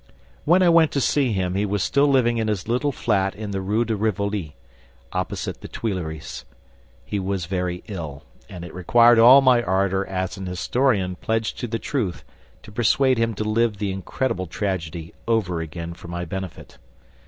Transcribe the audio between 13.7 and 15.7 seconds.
the incredible tragedy over